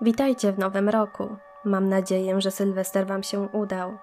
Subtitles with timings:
[0.00, 1.36] Witajcie w nowym roku.
[1.64, 3.98] Mam nadzieję, że Sylwester Wam się udał.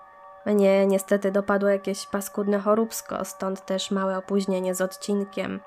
[0.46, 5.60] Mnie niestety dopadło jakieś paskudne choróbsko, stąd też małe opóźnienie z odcinkiem.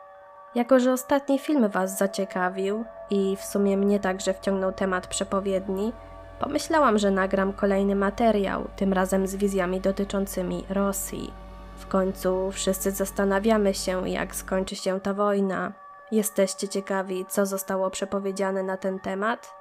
[0.54, 5.92] Jako, że ostatni film Was zaciekawił i w sumie mnie także wciągnął temat przepowiedni,
[6.40, 11.33] pomyślałam, że nagram kolejny materiał, tym razem z wizjami dotyczącymi Rosji.
[11.76, 15.72] W końcu wszyscy zastanawiamy się, jak skończy się ta wojna.
[16.12, 19.59] Jesteście ciekawi, co zostało przepowiedziane na ten temat?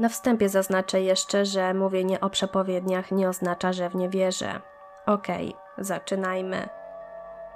[0.00, 4.60] Na wstępie zaznaczę jeszcze, że mówienie o przepowiedniach nie oznacza, że w nie wierzę.
[5.06, 6.68] Okej, okay, zaczynajmy.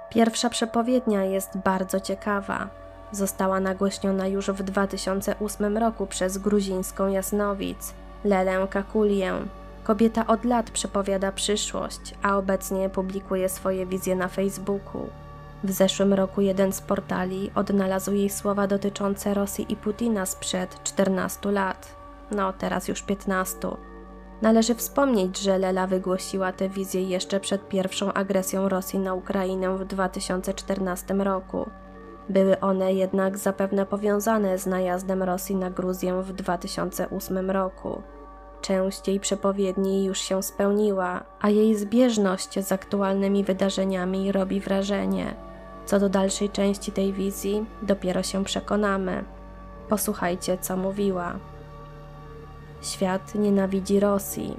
[0.09, 2.69] Pierwsza przepowiednia jest bardzo ciekawa.
[3.11, 7.93] Została nagłośniona już w 2008 roku przez gruzińską jasnowic,
[8.23, 9.33] Lelę Kakulię.
[9.83, 15.09] Kobieta od lat przepowiada przyszłość, a obecnie publikuje swoje wizje na Facebooku.
[15.63, 21.51] W zeszłym roku jeden z portali odnalazł jej słowa dotyczące Rosji i Putina sprzed 14
[21.51, 23.57] lat no teraz już 15.
[24.41, 29.85] Należy wspomnieć, że Lela wygłosiła tę wizję jeszcze przed pierwszą agresją Rosji na Ukrainę w
[29.85, 31.69] 2014 roku.
[32.29, 38.01] Były one jednak zapewne powiązane z najazdem Rosji na Gruzję w 2008 roku.
[38.61, 45.35] Część jej przepowiedni już się spełniła, a jej zbieżność z aktualnymi wydarzeniami robi wrażenie.
[45.85, 49.23] Co do dalszej części tej wizji, dopiero się przekonamy.
[49.89, 51.39] Posłuchajcie, co mówiła.
[52.85, 54.57] Świat nienawidzi Rosji,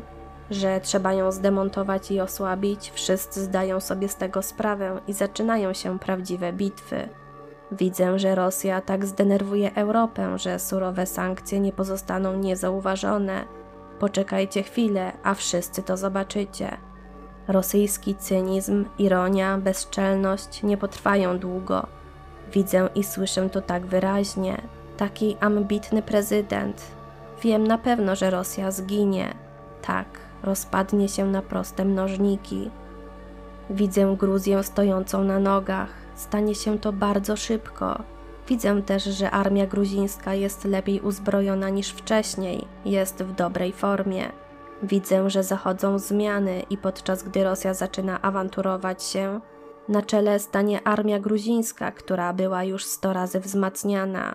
[0.51, 5.99] że trzeba ją zdemontować i osłabić, wszyscy zdają sobie z tego sprawę i zaczynają się
[5.99, 7.09] prawdziwe bitwy.
[7.73, 13.45] Widzę, że Rosja tak zdenerwuje Europę, że surowe sankcje nie pozostaną niezauważone.
[13.99, 16.77] Poczekajcie chwilę, a wszyscy to zobaczycie.
[17.49, 21.87] Rosyjski cynizm, ironia, bezczelność nie potrwają długo.
[22.53, 24.63] Widzę i słyszę to tak wyraźnie.
[24.97, 26.83] Taki ambitny prezydent,
[27.42, 29.34] Wiem na pewno, że Rosja zginie.
[29.83, 30.06] Tak,
[30.42, 32.70] rozpadnie się na proste mnożniki.
[33.70, 35.88] Widzę Gruzję stojącą na nogach.
[36.15, 38.03] Stanie się to bardzo szybko.
[38.49, 44.32] Widzę też, że armia gruzińska jest lepiej uzbrojona niż wcześniej, jest w dobrej formie.
[44.82, 49.41] Widzę, że zachodzą zmiany i podczas gdy Rosja zaczyna awanturować się,
[49.88, 54.34] na czele stanie armia gruzińska, która była już sto razy wzmacniana.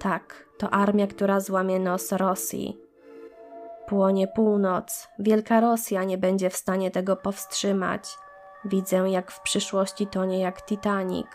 [0.00, 2.80] Tak, to armia, która złamie nos Rosji.
[3.86, 8.16] Płonie północ, Wielka Rosja nie będzie w stanie tego powstrzymać.
[8.64, 11.26] Widzę, jak w przyszłości tonie jak Titanic.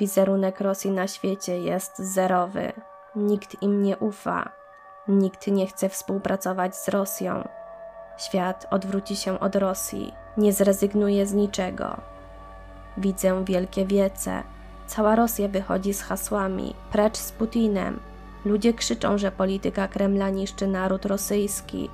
[0.00, 2.72] Wizerunek Rosji na świecie jest zerowy.
[3.16, 4.52] Nikt im nie ufa.
[5.08, 7.48] Nikt nie chce współpracować z Rosją.
[8.18, 11.96] Świat odwróci się od Rosji, nie zrezygnuje z niczego.
[12.96, 14.42] Widzę wielkie wiece.
[14.86, 18.00] Cała Rosja wychodzi z hasłami: precz z Putinem,
[18.46, 21.90] Ludzie krzyczą, że polityka Kremla niszczy naród rosyjski.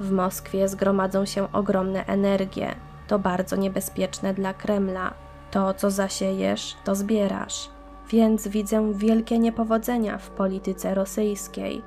[0.00, 2.74] W Moskwie zgromadzą się ogromne energie.
[3.08, 5.14] To bardzo niebezpieczne dla Kremla.
[5.50, 7.70] To, co zasiejesz, to zbierasz.
[8.10, 11.82] Więc widzę wielkie niepowodzenia w polityce rosyjskiej.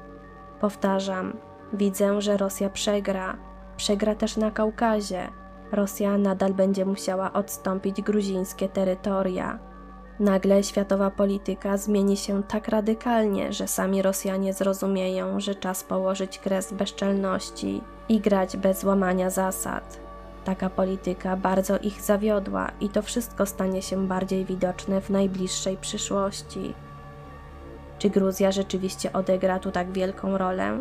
[0.62, 1.34] Powtarzam,
[1.74, 3.38] widzę, że Rosja przegra.
[3.78, 5.30] Przegra też na Kaukazie.
[5.72, 9.60] Rosja nadal będzie musiała odstąpić gruzińskie terytoria.
[10.20, 16.74] Nagle światowa polityka zmieni się tak radykalnie, że sami Rosjanie zrozumieją, że czas położyć kres
[16.74, 20.00] bezczelności i grać bez łamania zasad.
[20.46, 26.74] Taka polityka bardzo ich zawiodła i to wszystko stanie się bardziej widoczne w najbliższej przyszłości.
[28.00, 30.80] Czy Gruzja rzeczywiście odegra tu tak wielką rolę?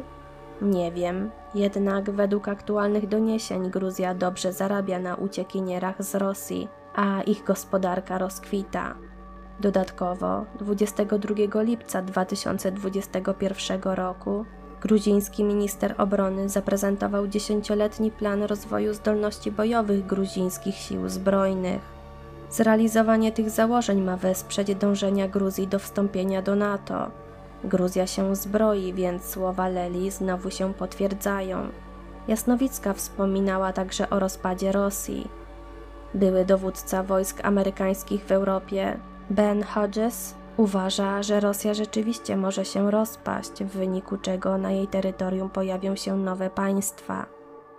[0.62, 7.44] Nie wiem, jednak według aktualnych doniesień Gruzja dobrze zarabia na uciekinierach z Rosji, a ich
[7.44, 9.07] gospodarka rozkwita.
[9.60, 14.44] Dodatkowo 22 lipca 2021 roku
[14.82, 21.80] gruziński minister obrony zaprezentował dziesięcioletni plan rozwoju zdolności bojowych gruzińskich sił zbrojnych.
[22.50, 27.10] Zrealizowanie tych założeń ma wesprzeć dążenia Gruzji do wstąpienia do NATO.
[27.64, 31.68] Gruzja się zbroi, więc słowa Leli znowu się potwierdzają.
[32.28, 35.28] Jasnowicka wspominała także o rozpadzie Rosji.
[36.14, 38.98] Były dowódca wojsk amerykańskich w Europie
[39.30, 45.50] Ben Hodges uważa, że Rosja rzeczywiście może się rozpaść, w wyniku czego na jej terytorium
[45.50, 47.26] pojawią się nowe państwa.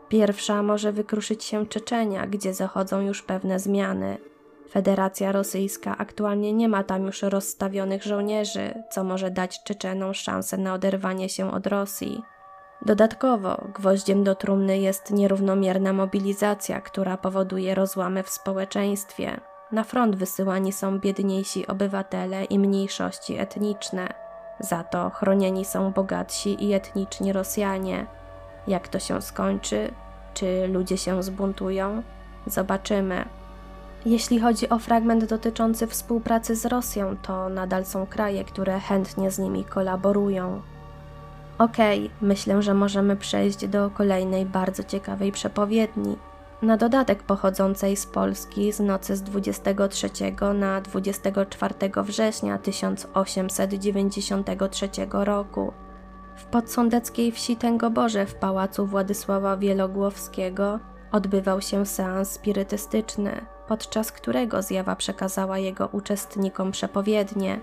[0.09, 4.17] Pierwsza może wykruszyć się Czeczenia, gdzie zachodzą już pewne zmiany.
[4.69, 10.73] Federacja Rosyjska aktualnie nie ma tam już rozstawionych żołnierzy, co może dać Czeczenom szansę na
[10.73, 12.21] oderwanie się od Rosji.
[12.85, 19.39] Dodatkowo, gwoździem do trumny jest nierównomierna mobilizacja, która powoduje rozłamy w społeczeństwie.
[19.71, 24.13] Na front wysyłani są biedniejsi obywatele i mniejszości etniczne.
[24.59, 28.05] Za to chronieni są bogatsi i etniczni Rosjanie.
[28.67, 29.91] Jak to się skończy?
[30.33, 32.03] Czy ludzie się zbuntują?
[32.47, 33.25] Zobaczymy.
[34.05, 39.39] Jeśli chodzi o fragment dotyczący współpracy z Rosją, to nadal są kraje, które chętnie z
[39.39, 40.61] nimi kolaborują.
[41.57, 46.17] Okej, okay, myślę, że możemy przejść do kolejnej bardzo ciekawej przepowiedni.
[46.61, 50.09] Na dodatek pochodzącej z Polski z nocy z 23
[50.53, 51.73] na 24
[52.03, 55.73] września 1893 roku.
[56.35, 60.79] W podsądeckiej wsi Tęgoborze w pałacu Władysława Wielogłowskiego
[61.11, 67.59] odbywał się seans spirytystyczny, podczas którego zjawa przekazała jego uczestnikom przepowiednie.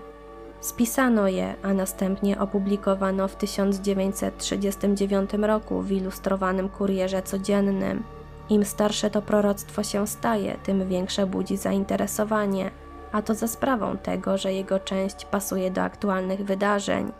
[0.61, 8.16] Spisano je, a następnie opublikowano w 1939 roku w ilustrowanym kurierze codziennym.
[8.49, 12.71] Im starsze to proroctwo się staje, tym większe budzi zainteresowanie,
[13.11, 17.11] a to za sprawą tego, że jego część pasuje do aktualnych wydarzeń.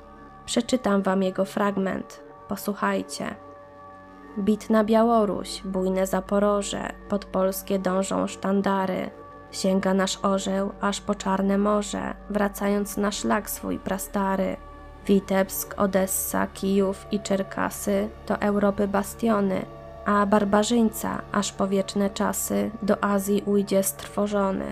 [0.46, 2.24] Przeczytam wam jego fragment.
[2.48, 3.36] Posłuchajcie.
[4.40, 9.10] Bit na Białoruś, bujne Zaporoże, pod polskie dążą sztandary.
[9.52, 14.58] Sięga nasz orzeł aż po Czarne Morze, wracając na szlak swój prastary.
[15.06, 19.66] Witebsk, Odessa, Kijów i Czerkasy to Europy bastiony,
[20.08, 24.66] a barbarzyńca aż po wieczne czasy do Azji ujdzie strwożony.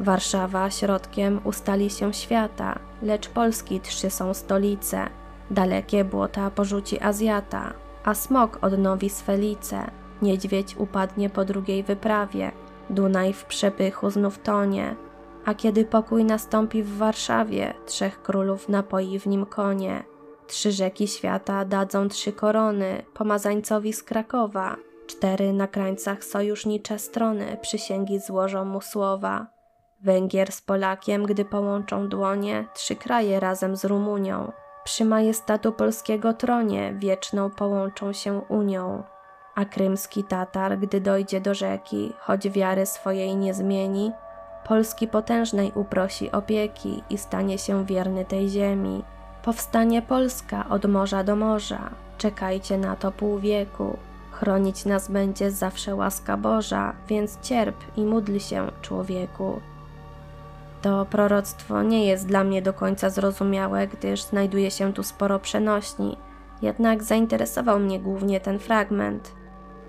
[0.00, 5.06] Warszawa środkiem ustali się świata, lecz Polski trzy są stolice.
[5.50, 7.72] Dalekie błota porzuci Azjata,
[8.04, 9.90] a smok odnowi swelice.
[10.22, 12.52] Niedźwiedź upadnie po drugiej wyprawie,
[12.90, 14.96] Dunaj w przepychu znów tonie.
[15.44, 20.04] A kiedy pokój nastąpi w Warszawie, trzech królów napoi w nim konie.
[20.50, 24.76] Trzy rzeki świata dadzą trzy korony pomazańcowi z Krakowa.
[25.06, 29.46] Cztery na krańcach sojusznicze strony przysięgi złożą mu słowa.
[30.00, 34.52] Węgier z Polakiem, gdy połączą dłonie, trzy kraje razem z Rumunią.
[34.84, 39.02] Przy majestatu polskiego tronie wieczną połączą się Unią.
[39.54, 44.12] A krymski Tatar, gdy dojdzie do rzeki, choć wiary swojej nie zmieni,
[44.64, 49.04] Polski potężnej uprosi opieki i stanie się wierny tej ziemi.
[49.42, 53.96] Powstanie Polska od morza do morza, czekajcie na to pół wieku.
[54.30, 59.60] Chronić nas będzie zawsze łaska Boża, więc cierp i módl się, człowieku.
[60.82, 66.16] To proroctwo nie jest dla mnie do końca zrozumiałe, gdyż znajduje się tu sporo przenośni,
[66.62, 69.32] jednak zainteresował mnie głównie ten fragment.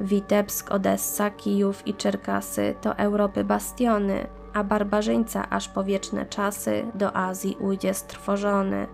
[0.01, 7.15] Witebsk, Odessa, Kijów i Czerkasy to Europy bastiony, a barbarzyńca aż po wieczne czasy do
[7.15, 8.87] Azji ujdzie strwożony.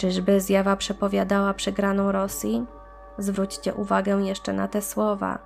[0.00, 2.66] Czyżby zjawa przepowiadała przegraną Rosji?
[3.18, 5.38] Zwróćcie uwagę jeszcze na te słowa.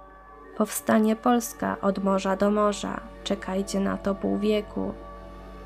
[0.56, 4.92] Powstanie Polska od morza do morza, czekajcie na to pół wieku.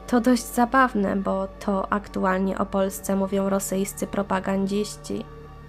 [0.06, 5.25] To dość zabawne, bo to aktualnie o Polsce mówią rosyjscy propagandziści.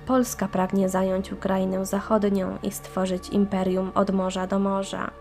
[0.05, 5.11] Polska pragnie zająć Ukrainę Zachodnią i stworzyć imperium od morza do morza.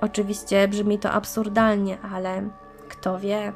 [0.00, 2.42] Oczywiście brzmi to absurdalnie, ale
[2.88, 3.52] kto wie.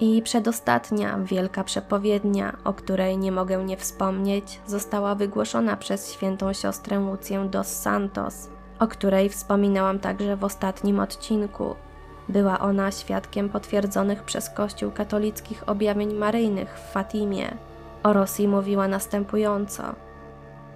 [0.00, 7.00] I przedostatnia wielka przepowiednia, o której nie mogę nie wspomnieć, została wygłoszona przez świętą siostrę
[7.00, 8.48] Łucję dos Santos,
[8.78, 11.74] o której wspominałam także w ostatnim odcinku.
[12.28, 17.56] Była ona świadkiem potwierdzonych przez Kościół katolickich objawień maryjnych w Fatimie.
[18.02, 19.82] O Rosji mówiła następująco.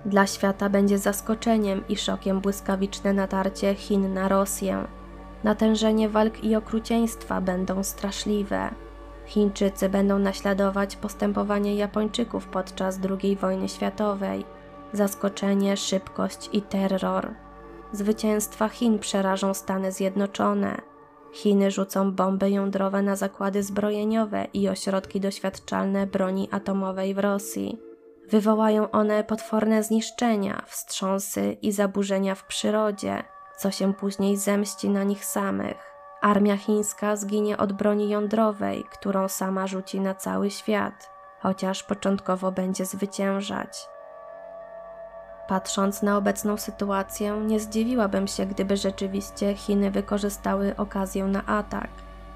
[0.05, 4.85] Dla świata będzie zaskoczeniem i szokiem błyskawiczne natarcie Chin na Rosję.
[5.45, 8.71] Natężenie walk i okrucieństwa będą straszliwe.
[9.31, 14.45] Chińczycy będą naśladować postępowanie Japończyków podczas II wojny światowej.
[14.93, 17.35] Zaskoczenie, szybkość i terror.
[17.93, 20.81] Zwycięstwa Chin przerażą Stany Zjednoczone.
[21.33, 27.79] Chiny rzucą bomby jądrowe na zakłady zbrojeniowe i ośrodki doświadczalne broni atomowej w Rosji.
[28.29, 33.23] Wywołają one potworne zniszczenia, wstrząsy i zaburzenia w przyrodzie,
[33.59, 35.90] co się później zemści na nich samych.
[36.21, 41.11] Armia chińska zginie od broni jądrowej, którą sama rzuci na cały świat,
[41.41, 43.89] chociaż początkowo będzie zwyciężać.
[45.49, 51.91] Patrząc na obecną sytuację, nie zdziwiłabym się, gdyby rzeczywiście Chiny wykorzystały okazję na atak.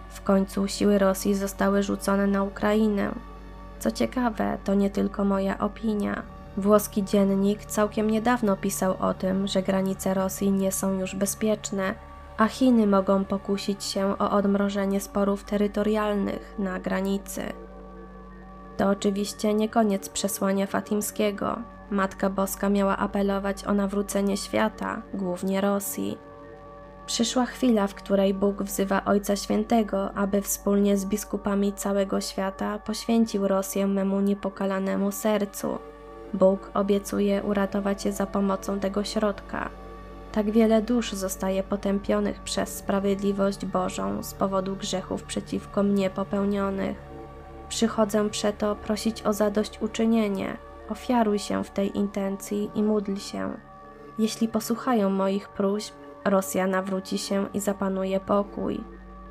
[0.09, 3.14] W końcu siły Rosji zostały rzucone na Ukrainę.
[3.79, 6.23] Co ciekawe, to nie tylko moja opinia.
[6.57, 11.95] Włoski dziennik całkiem niedawno pisał o tym, że granice Rosji nie są już bezpieczne,
[12.37, 17.43] a Chiny mogą pokusić się o odmrożenie sporów terytorialnych na granicy.
[18.76, 21.59] To oczywiście nie koniec przesłania fatimskiego.
[21.91, 26.19] Matka Boska miała apelować o nawrócenie świata, głównie Rosji.
[27.07, 33.49] Przyszła chwila, w której Bóg wzywa Ojca Świętego, aby wspólnie z biskupami całego świata poświęcił
[33.49, 35.79] Rosję memu niepokalanemu sercu.
[36.35, 39.71] Bóg obiecuje uratować je za pomocą tego środka.
[40.35, 46.97] Tak wiele dusz zostaje potępionych przez sprawiedliwość Bożą z powodu grzechów przeciwko mnie popełnionych.
[47.69, 50.57] Przychodzę przeto prosić o zadośćuczynienie.
[50.88, 53.57] Ofiaruj się w tej intencji i módl się.
[54.19, 58.81] Jeśli posłuchają moich próśb, Rosja nawróci się i zapanuje pokój.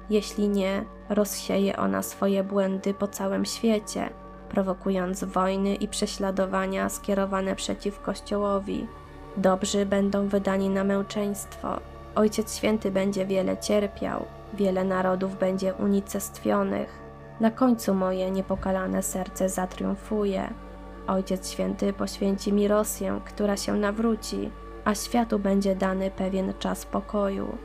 [0.10, 4.10] Jeśli nie, rozsieje ona swoje błędy po całym świecie,
[4.50, 8.88] prowokując wojny i prześladowania skierowane przeciw Kościołowi.
[9.38, 11.80] Dobrzy będą wydani na męczeństwo.
[12.16, 17.00] Ojciec Święty będzie wiele cierpiał, wiele narodów będzie unicestwionych.
[17.40, 20.54] Na końcu moje niepokalane serce zatriumfuje.
[21.08, 24.52] Ojciec Święty poświęci mi Rosję, która się nawróci,
[24.86, 27.58] a światu będzie dany pewien czas pokoju.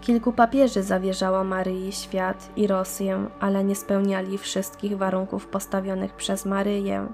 [0.00, 7.06] Kilku papieży zawierzało Maryi świat i Rosję, ale nie spełniali wszystkich warunków postawionych przez Maryję.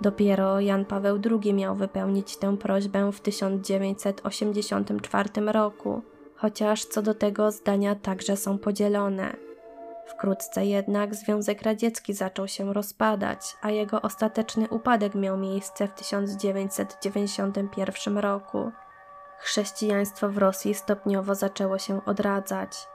[0.00, 6.02] Dopiero Jan Paweł II miał wypełnić tę prośbę w 1984 roku,
[6.36, 9.36] chociaż co do tego zdania także są podzielone.
[10.06, 18.18] Wkrótce jednak Związek Radziecki zaczął się rozpadać, a jego ostateczny upadek miał miejsce w 1991
[18.18, 18.70] roku.
[19.38, 22.88] Chrześcijaństwo w Rosji stopniowo zaczęło się odradzać.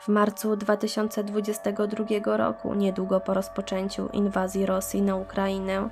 [0.00, 5.90] W marcu 2022 roku, niedługo po rozpoczęciu inwazji Rosji na Ukrainę,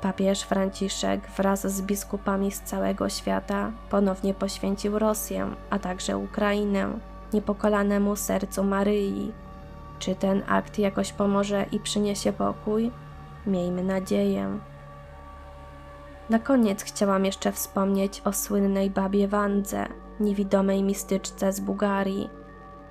[0.00, 6.88] papież Franciszek wraz z biskupami z całego świata ponownie poświęcił Rosję, a także Ukrainę,
[7.32, 9.32] niepokolanemu sercu Maryi.
[9.98, 12.90] Czy ten akt jakoś pomoże i przyniesie pokój?
[13.46, 14.58] Miejmy nadzieję.
[16.30, 19.86] Na koniec chciałam jeszcze wspomnieć o słynnej babie Wandze,
[20.20, 22.30] niewidomej mistyczce z Bułgarii.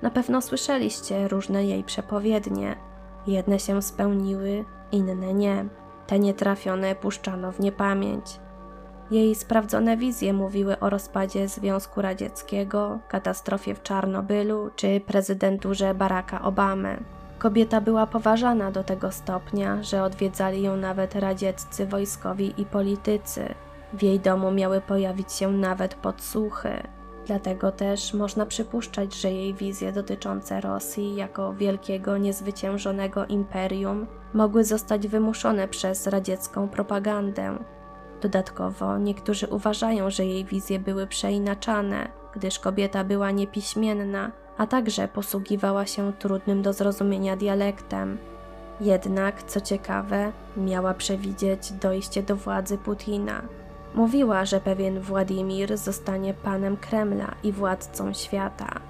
[0.02, 2.76] Na pewno słyszeliście różne jej przepowiednie.
[3.26, 5.64] Jedne się spełniły, inne nie.
[6.06, 8.24] Te nietrafione puszczano w niepamięć.
[9.10, 17.04] Jej sprawdzone wizje mówiły o rozpadzie Związku Radzieckiego, katastrofie w Czarnobylu czy prezydenturze Baracka Obamy.
[17.38, 23.54] Kobieta była poważana do tego stopnia, że odwiedzali ją nawet radzieccy wojskowi i politycy.
[23.92, 26.82] W jej domu miały pojawić się nawet podsłuchy.
[27.26, 35.08] Dlatego też można przypuszczać, że jej wizje dotyczące Rosji jako wielkiego, niezwyciężonego imperium mogły zostać
[35.08, 37.58] wymuszone przez radziecką propagandę.
[38.20, 45.86] Dodatkowo niektórzy uważają, że jej wizje były przeinaczane, gdyż kobieta była niepiśmienna a także posługiwała
[45.86, 48.18] się trudnym do zrozumienia dialektem.
[48.80, 53.42] Jednak, co ciekawe, miała przewidzieć dojście do władzy Putina.
[53.94, 58.80] Mówiła, że pewien Władimir zostanie panem Kremla i władcą świata.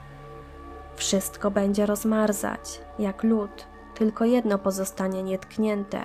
[0.96, 6.00] Wszystko będzie rozmarzać, jak lód, tylko jedno pozostanie nietknięte.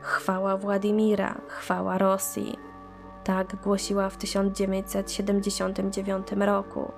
[0.00, 2.58] Chwała Władimira, chwała Rosji.
[3.24, 6.92] Tak głosiła w 1979 roku.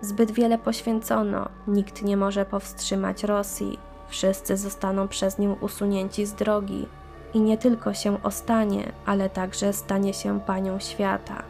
[0.00, 3.78] Zbyt wiele poświęcono, nikt nie może powstrzymać Rosji,
[4.08, 6.88] wszyscy zostaną przez nią usunięci z drogi
[7.34, 11.42] i nie tylko się ostanie, ale także stanie się panią świata.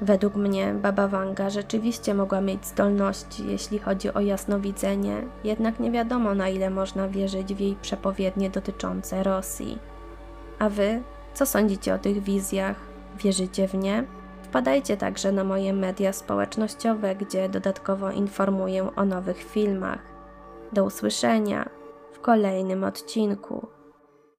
[0.00, 6.34] Według mnie Baba Wanga rzeczywiście mogła mieć zdolności, jeśli chodzi o jasnowidzenie, jednak nie wiadomo
[6.34, 9.78] na ile można wierzyć w jej przepowiednie dotyczące Rosji.
[10.58, 11.02] A wy,
[11.34, 12.76] co sądzicie o tych wizjach?
[13.18, 14.04] Wierzycie w nie?
[14.42, 20.00] Wpadajcie także na moje media społecznościowe, gdzie dodatkowo informuję o nowych filmach.
[20.72, 21.68] Do usłyszenia
[22.12, 23.66] w kolejnym odcinku.